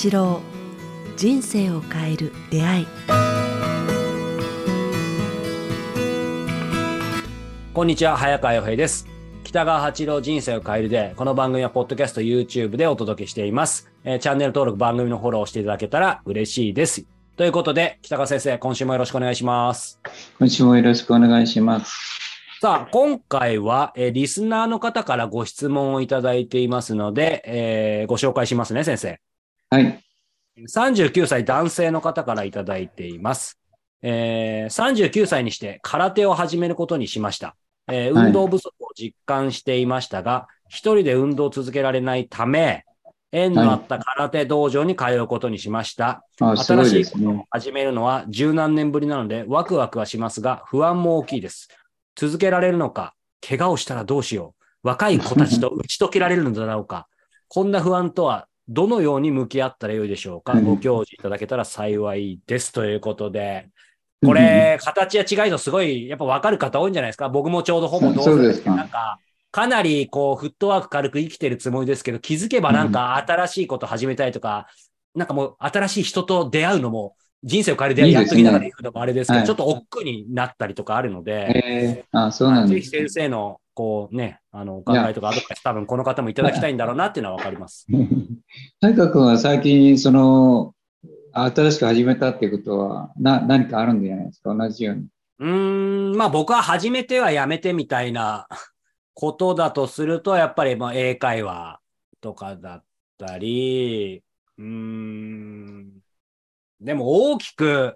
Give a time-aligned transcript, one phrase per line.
[0.00, 0.40] 八郎
[1.16, 2.86] 人生を変える出会い。
[7.74, 9.08] こんにちは早川洋平です。
[9.42, 17.04] 北川八郎人生を変えるでこの番組はポッドキャスト YouTube でお届けしています、えーチャンネル登録番組のフォローをしていただけたら嬉しいです。
[17.36, 20.00] ということで北川先生今週もよろしくお願いします。
[20.38, 21.92] 今週もよろしくお願いします。
[22.60, 29.18] さあ、今回は、えーリスナーの方からご質問をいただいていますので、えーご紹介しますね、先生。
[29.70, 30.04] はい。
[30.68, 33.58] 39歳男性の方からいただいています。
[34.02, 37.56] えー39歳にして空手を始めることにしました。
[37.88, 42.84] えーはい運動不足を実感していましたが、一人で運動を続けられないため、
[43.30, 46.24] 縁のあった空手道場に通うことにしました。
[46.40, 47.12] あ、すご新しい。
[47.12, 51.68] ことを始めるのは十何年ぶりなので、ワクワクはしますが、不安も大きいです。
[52.16, 53.14] 続けられるのか、
[53.46, 54.88] 怪我をしたらどうしよう。
[54.88, 57.08] 若い子たちと打ち解けられるのだろうか。
[57.48, 60.52] こんな不安とは、どのように向き合ったらよいでしょうか？
[60.52, 60.64] うん。
[60.64, 62.72] ご教示いただけたら幸いです。
[62.72, 63.68] ということで、
[64.24, 67.28] これ、形や違いとすごい、やっぱ分かる方多いんじゃないですか？
[67.28, 68.74] 僕もちょうどほぼ同世代そうですか。
[68.74, 69.18] なんか、
[69.50, 74.66] かなりこう、フットワーク軽く生きてるつもりですけど、気づけばなんか新しいこと始めたいとか、
[75.14, 79.46] なんかもう新しい人と出会うのも、人生を変える出会いやっときながら言うのもあれですけど、はい。
[79.46, 82.88] ちょっと億劫になったりとかあるので、えー、あ、そうなんぜひ。
[82.88, 87.86] 先生の、こうね、あの、お考えとかアドバイス多分この方もいただきたいんだろうなっていうのはわかります。
[88.82, 90.74] 大河君は最近、その、
[91.32, 94.52] 新しく始めたっていうことは、な、何かあるんじゃないですか？
[94.52, 95.06] 同じように。
[95.38, 98.48] うーん、まあ僕は始めてはやめてみたいな
[99.14, 101.78] ことだとすると、やっぱりまあ英会話
[102.20, 102.84] とかだっ
[103.16, 104.24] たり、
[104.58, 105.92] うーん、
[106.80, 107.94] でも大きく、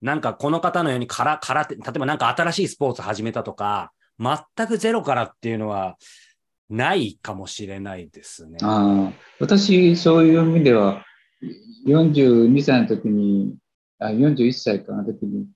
[0.00, 5.96] なんかこの方のようにから、空手、例えばなんか新しいスポーツ始めたとか、全くゼロからっていうのは
[6.70, 8.58] ないかもしれないですね。
[8.62, 11.04] ああ、私、そういう意味では、
[11.86, 13.56] 42歳の時に、
[13.98, 15.46] あ41歳かの時に、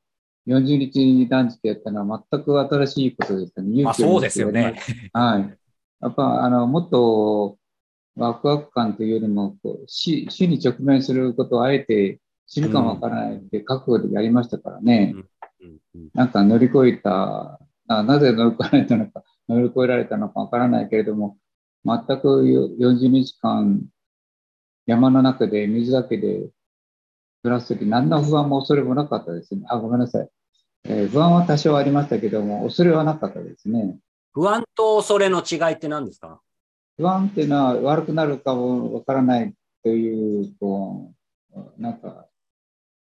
[0.47, 3.82] 40日断食やったのは全く新しいことでしたね。
[3.82, 4.81] まあそうですよね。
[5.12, 5.59] はい。
[6.00, 7.59] やっぱ、あの、もっと
[8.16, 15.15] ワクワク感というよりも、こう死死に直面することをあえて死ぬかもわからないって覚悟でやりましたからね。
[15.15, 15.28] うんうん
[16.15, 21.37] なんか乗り越えた、あなぜ乗り越えられたのか、乗り越えられたのかわからないけれども、
[21.84, 22.44] 全く
[22.78, 23.82] 40日間
[24.87, 26.49] 山の中で水だけで
[27.43, 29.62] 暮らすとき、何の不安も恐れもなかったですね。
[29.69, 30.28] あ、ごめんなさい。
[30.84, 33.97] えー不安は多少ありましたけども、恐れはなかったですね。
[34.32, 36.41] 不安と恐れの違いって何ですか？
[36.97, 41.12] 不安っていうのは悪くなるかもわからないという、こ
[41.55, 42.26] う、なんか、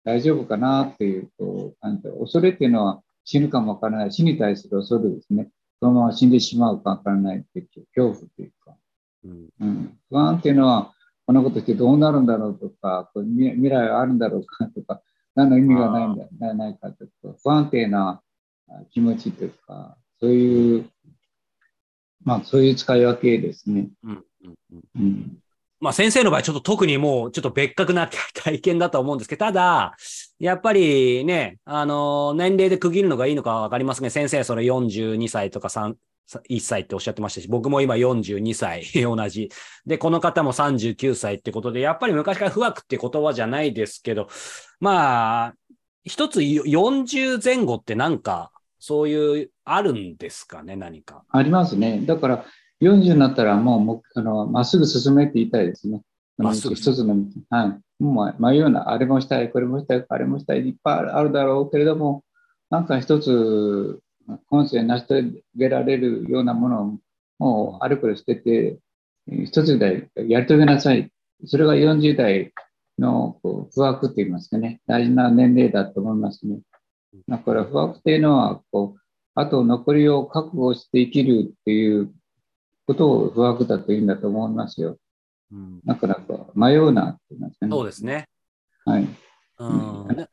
[0.05, 4.12] 大丈夫かなっていう、こう、感じで恐れっていうのは死ぬかもわからない。
[4.12, 5.51] 死に対する恐れですね。
[5.81, 8.77] そのまま死んでしまうかわからないっていう恐怖っていうか、
[9.25, 9.99] うんうん。
[10.11, 10.93] 不安っていうのは、
[11.27, 15.03] こんなことしてどうなるんだろうとか、こう未未来はあるんだろうかとか、
[15.35, 18.21] 何の意味がないんだなないかとか、不安定な
[18.69, 20.91] あ気持ちというか、そういう、
[22.23, 23.89] まあそういう使い分けですね。
[24.03, 25.39] うんうんうんうん。
[25.84, 29.95] まあ先生の場合ちょっと特にもうちょっと別格な体験だと思うんですけど、ただ、
[30.39, 34.09] やっぱりね、あの、年齢で区切るのがいいのかわかりますね。
[34.09, 35.94] 先生それ42歳とか3、
[36.49, 39.50] 1歳っておっしゃってましたし、僕も今42歳 同じ。
[39.84, 44.28] で、この方も39歳ってことで、やっぱり昔から不惑って言葉じゃないですけど、
[44.81, 45.55] まあ、
[46.03, 51.25] 一つ40前後ってなんか、そういう、あるんですかね、何か。
[51.28, 52.03] ありますね。
[52.06, 52.47] だから、
[52.81, 56.03] 40になったらもうもあのまっすぐ進めって言いたいですね。
[56.37, 57.25] まっすぐ一つの道。
[57.51, 58.03] はい。
[58.03, 62.25] もう迷うな、あれもしたい、これもしたい、あれもしたい、いっぱいあるだろうけれども、
[62.71, 64.01] なんか一つ、
[64.51, 66.99] 今世成し遂げられるようなものを
[67.39, 68.79] もうあれこれ捨てて、
[69.29, 71.11] 一つでやり遂げなさい。
[71.47, 72.53] それが40代
[72.99, 76.61] のこう不惑って言いますかね、大事な年齢だと思いますね。
[77.29, 79.01] だから不惑っていうのは、こう、
[79.35, 82.12] あと残りを覚悟して生きるっていう
[82.87, 84.99] ことを不惑だといいんだと思いますよ。
[85.53, 87.71] うん、だからこう迷うなって言いますかね。
[87.71, 88.29] そうですね。
[88.85, 89.09] はい。
[89.59, 90.17] うん。
[90.17, 90.29] ね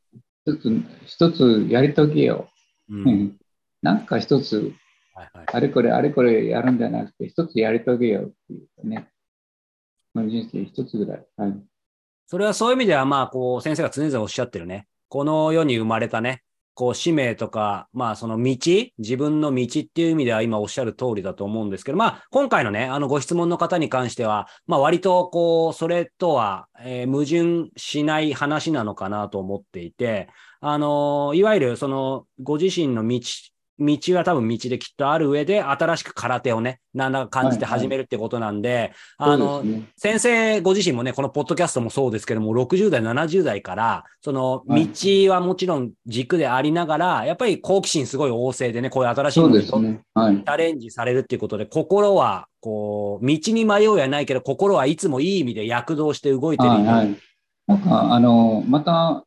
[0.45, 2.49] 一つ、一つやり遂げよ
[2.89, 3.01] うう。
[3.01, 3.37] うんん
[3.81, 4.73] なんか一つ、
[5.13, 9.09] はいはいあれこれあれこれやるんじゃなくて、一つやり遂げようっていうかね。
[10.13, 11.25] まあ人生一つぐらい。
[11.37, 11.63] はい。
[12.31, 14.87] それはそういう意味では、まあ、こう、先生が常々おっしゃってるね。
[15.09, 18.57] この世に生まれたね、こう、使命とか、まあ、その道、
[18.97, 30.29] 自分の道っていう意味では今おっしゃる通りだと思うんですけど、まあ、今回のね、あの、ご質問の方に関しては、まあ、割と、こう、それとは、えー矛盾しない話なのかなと思っていて、
[30.61, 33.19] あの、いわゆる、その、ご自身の道
[33.81, 39.63] 道は多分道できっとある上で、新しく空手をね、なんだか感じて始めるってことなんで、あの、
[39.97, 50.01] 先生ご自身もね、このポッドキャストもそうですけども、60代、70代から、その道はもちろん軸でありながら、やっぱり好奇心すごい旺盛でね、こういう新しいものにね。
[50.13, 50.43] はいチ。
[50.43, 56.69] ャレンジされるっていうことで、心は、こう、道に迷うやないけど、心はいつもいい意味で躍動して動いてる。
[56.69, 57.15] はいはい。
[57.67, 59.25] なんか、あの、また、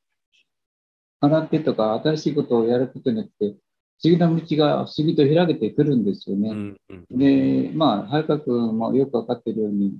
[1.20, 3.63] 空手とか新しいことをやることによって、不
[4.02, 6.50] 思議な道が不思議と開けてくるんですよね。
[6.50, 9.98] うんうんで、まあ、早川君もよくわかっているように、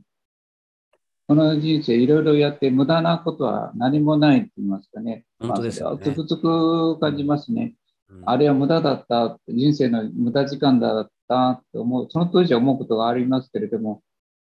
[1.26, 5.24] この人生いろいろやって無駄なことは何もないって言いますかね。
[5.38, 7.74] 本当ですよねまあ、つくつく感じますね。
[8.10, 14.02] うんあれは無駄だった、人生の無駄時間だったって思う、その当時は思うことがありますけれども、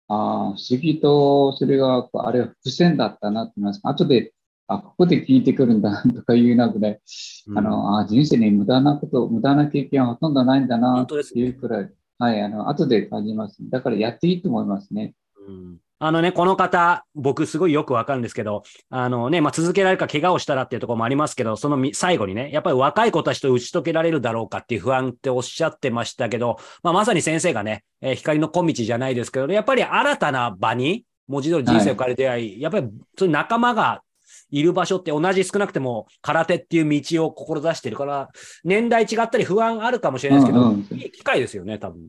[0.07, 3.89] ああ、不思議とそれが、あれは伏線だったなって言いますか。
[3.89, 4.33] 後で、
[4.67, 6.99] あ、ここで聞いてくるんだとかいうなくらい、
[7.47, 13.57] うんあの、あ人生に無駄なこと、無駄な経験はほとんどないんだなっていうくらい、はい、あの、後で感じます。
[13.69, 15.13] だからやっていいと思いますね。
[15.47, 34.01] うんあのね、この方、僕すごいよくわかるんですけど、あのね、まあ、続けられるか怪我をしたらっていうところもありますけど、そのみ最後にね、やっぱり若い子たちと打ち解けられるだろうかっていう不安っておっしゃってましたけど、まあ、まさに先生がね、えー光の小道じゃないですけど、やっぱり新たな場に、文字通り人生を変える出会い、やっぱりそういう仲間が
[34.49, 38.29] いる場所って同じ少なくても空手っていう道を志してるから、
[38.63, 42.07] 年代違ったり不安あるかもしれないですけど、うんうんいい機会ですよね、多分。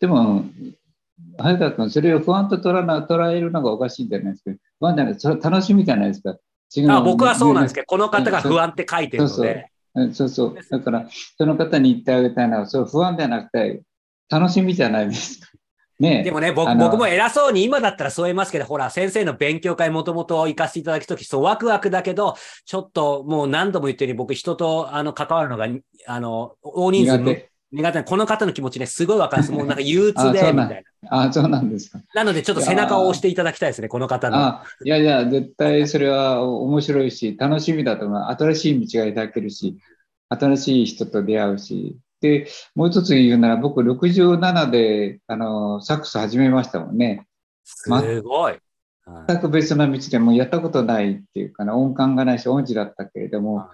[0.00, 0.44] でも、
[1.38, 4.50] 早川君、それを不安と捉えな捉えるのがおかしいんじゃないですか。
[4.80, 6.36] 不安じゃない、それは楽しみじゃないですか。
[6.88, 10.58] あ僕はそうなんですけど、この方が不安って書いてるのそうそうで、うんそうそう。
[10.70, 11.08] だから、
[11.38, 13.82] その方に言ってあげたいのは、そう不安じゃなくて、
[14.28, 15.46] 楽しみじゃないですか。
[15.98, 25.66] ねえでもね、僕も偉そうに今だったらそう言いますけど、ほら、先生の勉強会もともと行かせていただくとき、そう、ワクワクだけど、ちょっともう何度も言ってるように、僕、人とあの関わるのが、
[26.06, 27.50] あの、大人数の苦手。
[27.72, 29.52] 苦手な、この方の気持ちね、すごいわかるんです。
[29.56, 30.72] もうなんか憂鬱で、みたいな。
[31.08, 32.00] あそうなんですか。
[32.14, 34.36] なので、ちょっと背中を押していただきたいですね、この方の。
[34.36, 38.20] あいやいや、絶対それは面白いし、楽しみだと思う。
[38.20, 39.76] 新しい道が開けるし、
[40.28, 41.96] 新しい人と出会うし。
[42.20, 47.26] で、もう一つ言うなら、僕67で、あの、サックス始めましたもんね。
[47.64, 47.88] す
[48.22, 48.52] ごい。
[48.52, 48.60] はい
[49.28, 53.68] 全く別な道でもうやったことないっていうかな、音感がないし、音痴だったけれども、はい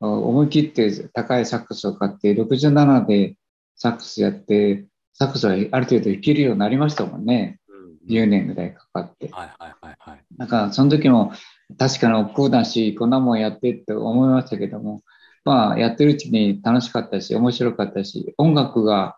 [0.00, 3.36] 思い切って高いサックスを買って、67で
[3.76, 7.58] サックスやって、サックスはある程度弾けるようになりましたもんね。
[7.68, 9.30] うん10年ぐらいかかって。
[9.30, 10.24] はいはいはいはい。
[10.36, 11.32] なんか、その時も
[11.78, 15.00] 確かに億劫だし、こんなもんやってって思いましたけども、
[15.44, 19.16] まあ、やってるうちに楽しかったし、面白かったし、音楽が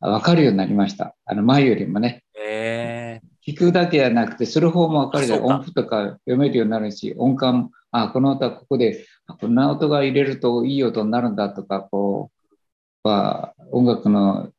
[0.00, 1.16] 分かるようになりました。
[1.24, 2.22] あの、前よりもね。
[2.38, 12.44] え聞くだけじゃなくて、する方も分かるよあそうか音符とか読めるようになるし、音感も、あ、この音はここで、あこんな音が入れるといい音になるんだとか、こう、
[13.02, 14.50] まあ、音楽の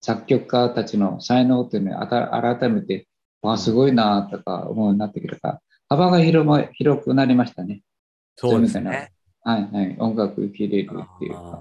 [0.00, 3.06] 作曲家たちの才能っていうのをあた改めて、
[3.42, 7.82] わあ、すごいなとか思うようになってきたから、幅が広ま広くなりましたね。
[8.36, 9.12] ー、そうですね。
[9.48, 9.96] はいはい。
[9.98, 11.58] 音楽受け入れるっていうか。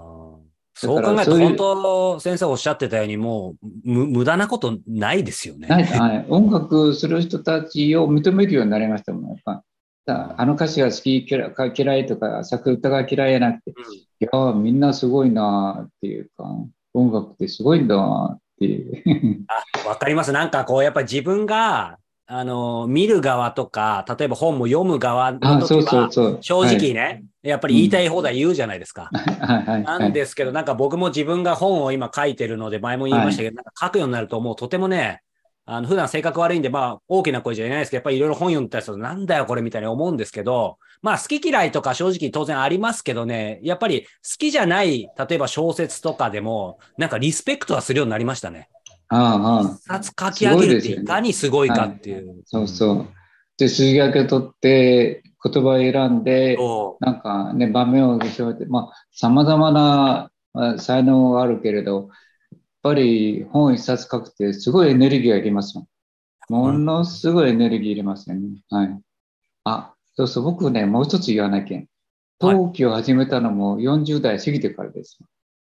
[0.73, 5.67] そう考えると、本当、先生おっしゃってたように、もう、む無駄なことないですよね。
[5.69, 9.29] はい、音楽する人たちを認めるようになりましたもん。
[9.29, 9.63] やっぱ
[10.07, 16.43] だあの歌詞が好き嫌嫌いとか、作歌が嫌いじゃなくて、うんいやー、みんなすごいなーっていうか、
[16.95, 17.95] 音楽ってすごいんだ
[18.33, 19.45] っていう。
[19.85, 20.31] あ、わかります。
[20.31, 26.37] なんかこう、やっぱり自分が、あの、見る側とか、例えば本も読む側のあ、そう時は、そうそう。
[26.41, 29.09] 正直ね、やっぱり言いたい放題言うじゃないですか。
[29.13, 30.13] はいはいはなんい。
[30.13, 35.21] ですけど、なんか僕も自分が本を今書いてるので、前も言いましたけど、なんか書くようになると、もうとてもね、
[35.65, 44.07] あの普段性格悪いんで、まあ大きな声じゃないですけど、やっぱりいろいろ本読んだりすると、なんだよこれみたいに思うんですけど、まあ好き嫌いとか正直当然ありますけどね、やっぱり好
[44.39, 48.69] きじゃない、例えば小説とかでも、なんかリスペクトはするようになりましたね。
[49.09, 52.41] あああ一冊書き上げるっていかにすごいかっていう。
[52.45, 53.07] そうそう。
[53.57, 56.57] で、筋書きを取って、言葉を選んで、
[56.99, 62.09] なんかね、場面をしめて、まあ、様々なまあ才能があるけれど、
[62.51, 65.87] やっぱり本一冊書くってすごいエネルギーがいりますもん。
[66.49, 68.63] ものすごいエネルギーいりますよね。
[68.69, 68.99] はい。
[69.65, 71.81] あ、そうそう、僕ね、もう一つ言わなきゃ。
[72.39, 75.19] 陶器を始めたのも40代過ぎてからです。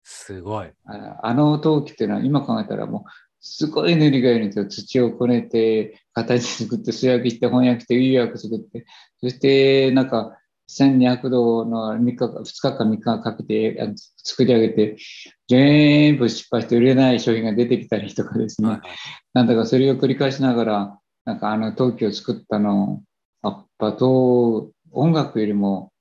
[0.03, 0.71] すごい。
[0.85, 4.67] ああの陶器っていうのは今考えたらもうすごいエネルギーがいるんですよ。
[4.67, 8.87] 土をこねて、形作って、素焼きして、翻訳して、釉薬作って、
[9.21, 10.37] そしてなんか
[10.69, 14.97] 1200度の3日か、2日か3日かけて作り上げて、
[15.49, 18.69] 全部失敗して売れない商品が出てきたりとかですね。
[18.69, 18.81] はい
[19.33, 23.03] なんだかそれを繰り返しながら、なんかあの陶器を作ったの、
[23.43, 25.93] やっぱ陶音楽よりも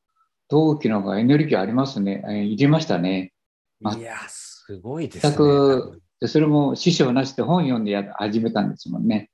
[0.48, 2.24] 陶器の方がエネルギーありますね。
[2.26, 3.32] えーいりましたね。
[3.84, 5.30] あいや、すごいですね。
[5.30, 9.30] 全く、でそれも師匠なしで本読んでや始めたんですもんね。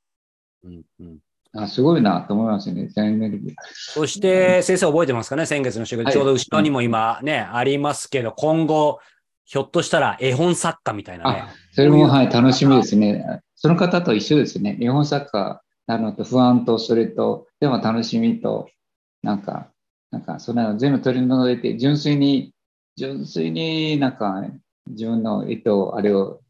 [0.63, 1.17] うんうん
[1.57, 3.53] あすごいなと思いますね、全エネルギー。
[3.93, 5.45] そして、先生覚えてますかね？
[5.45, 8.99] 先月の週はいちょうど後ろにも今ね、ありますけど、今後、
[9.45, 11.49] ひょっとしたら絵本作家みたいなねあ。
[11.71, 13.39] それも、はい、楽しみですね。
[13.55, 14.75] その方と一緒ですね。
[14.77, 18.67] 日本サッカーなのと不安と、それと、でも楽しみと、
[19.23, 19.69] なんか、
[20.11, 22.53] なんか、そんなの全部取り除いて、純粋に、
[22.97, 24.43] 純粋になんか、
[24.87, 26.41] 自分の意図、あれを、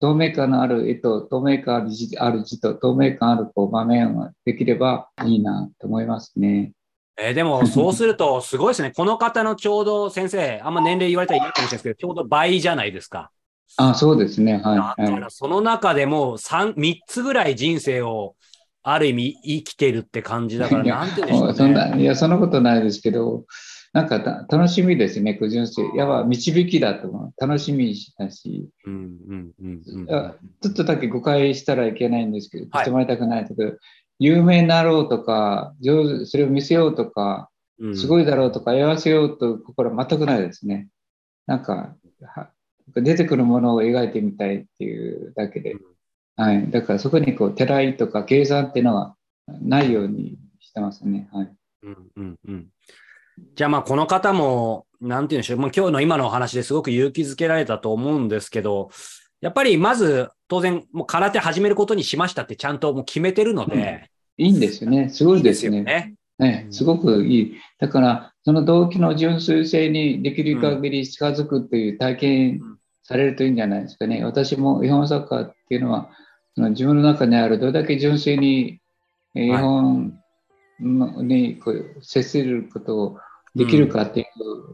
[0.00, 6.72] 透明感のある意図、透明感ある字ある字と、透明感あるこう場面ができればいいなと思いますね。
[7.18, 8.92] えーでも、そうすると、 すごいですね。
[8.94, 13.30] この方のちょうど先生、あんま年齢言われたら嫌かもしれないですけど、ちょうど倍じゃないですか。
[13.78, 14.58] あ、そうですね。
[14.58, 14.62] はい。
[14.76, 18.34] だはから、その中でも3、三つぐらい人生を、
[18.82, 21.54] ある意味生きてるって感じだから、なんて言うんでしょうね。
[21.54, 23.44] そんな、いや、そんなことないですけど、
[23.96, 25.90] なんかた楽しみですね、こう純粋。
[25.96, 27.40] やっぱ導きだと思う。
[27.40, 33.72] 楽しみだし、うんうんうんうんあちょっとだけ誤解したらいけないんですけど、はいしてもらいたくないけど、
[34.18, 37.48] 有名になろうとか、上手、それを見せようとか、
[37.78, 37.96] うん。
[37.96, 40.88] すごいだろうとか、言わせようと心は全くないですね。
[41.46, 42.50] なんか、は
[42.96, 45.74] 出てくるものを描いてみたいっていうだけで。
[46.36, 46.70] はい。
[46.70, 51.30] だからそこにこう、てらいとか計算っていうのはないようにしてますね。
[51.32, 51.56] はい。
[51.84, 52.66] うんうんうん。
[53.54, 58.90] じゃあまあこの方も、なんて言うんでしょう、まあ、今日の今のお話ですごく勇気づけられたと思うんですけど、
[59.40, 65.08] やっぱりまず当然もう空手始めることにしましたってちゃんともう決めてるので、いいんですよね。
[65.10, 65.82] すごいですよね。
[65.82, 66.14] ね。
[66.38, 67.56] ね、すごくいい。
[67.78, 72.60] だから、その動機の純粋性にできる限り近づくっていう体験
[73.02, 74.22] されるといいんじゃないですかね。
[74.22, 76.10] 私も絵本作家っていうのは、
[76.54, 78.80] その自分の中にあるどれだけ純粋に
[79.36, 80.18] えー絵本
[80.80, 83.18] のにこう接することを
[83.56, 84.22] できるかってい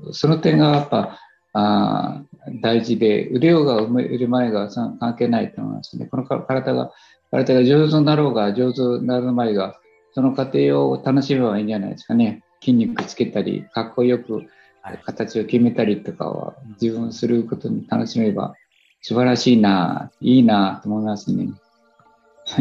[0.09, 1.19] う、その点がやっぱ
[1.53, 6.07] あー大事で、売れようが売れまいがさ関係ないと思いますね。
[6.07, 6.93] このか体が、
[7.31, 9.79] 体が上手になろうが上手になるまいが、
[10.15, 12.43] その過程を楽しめばいいんじゃないですかね。
[12.61, 14.45] 筋肉つけたり、かっこよく
[14.83, 18.55] はい形を決めたりとかは自分することに楽しめば
[19.01, 21.49] 素晴らしいな、いいなと思いますね。
[22.57, 22.61] あ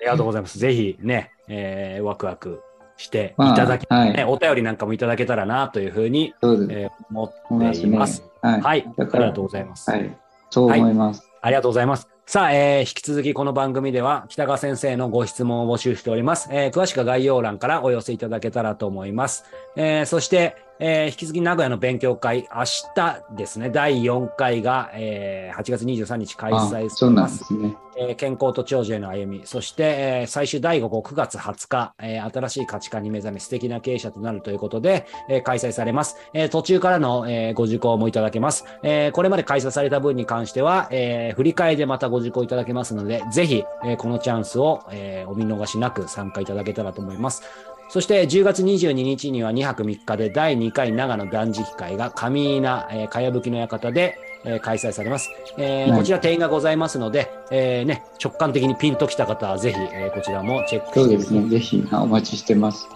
[0.00, 0.58] りがとうございます。
[0.58, 2.60] ぜひね、えーワクワク
[2.96, 6.34] していただき、まあはいね、お便りなんかもいただけたらなというふうに。
[6.42, 7.24] えー思。
[7.24, 8.24] っています。
[8.40, 8.60] はい。
[8.60, 8.86] はい。
[8.98, 9.90] ありがとうございます。
[9.90, 10.16] はい。
[10.50, 11.28] そう思います。
[11.40, 12.08] ありがとうございます。
[12.26, 16.48] さあ、えー引き続きこの番組では北川先生のご質問を募集しております。
[16.50, 19.44] えー詳しくは概要欄からお寄せいただけたらと思います。
[19.76, 22.64] えーそして、えー引き続き名古屋の勉強会、明
[22.94, 27.28] 日ですね、第4回が、えー8月23日開あ催さそうなんれま。
[27.28, 27.76] ですすね。
[27.96, 36.16] えー健康と長寿への歩み、そして、えー最終第5号9月20日、えー新しい価値観に目覚め素敵な経営者となるということで、えー開催されます。
[36.32, 38.64] えー途中からの、えーご受講もいただけます。
[38.82, 47.42] えーこれまで開催された分に関しては、えー振り替えでまたご受講いただけますので、ぜひ、えーこのチャンスを、えーお見逃しなく参加いただけたらと思います。
[47.94, 55.30] そして10月22日には2泊3日で第2回長野断食会が上稲、えー、かやぶきの館で、えー開催されます。
[55.58, 61.48] えーはいこちら定員がございますので、えーね、直感的にピンときた方はぜひ、えーこちらもチェックしてみてそうですね。
[61.50, 62.88] ぜひあお待ちしてます。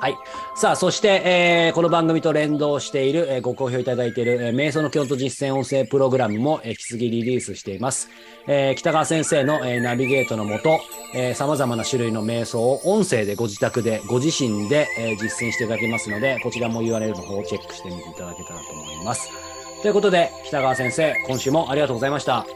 [0.00, 0.16] はい
[0.54, 8.08] さあ、そして、えーこの番組と連動している、えーご好評いただいている、えー瞑想の京都実践音声プログラムも、えー引き継ぎリリースしています。
[8.46, 10.80] えー北川先生の、えーナビゲートのもと、
[11.14, 19.28] えー様々な種類の瞑想を音声でご自宅で、ご自身で、えー実践していただけますので、こちらも URL の方をチェックしてみていただけたらと思います。
[19.82, 22.46] ということで、北川先生、今週もありがとうございました。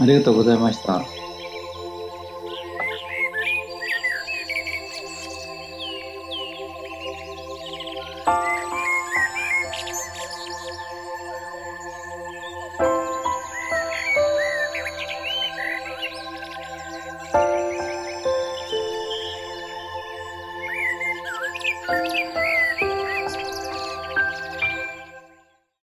[0.00, 1.19] ありがとうございました。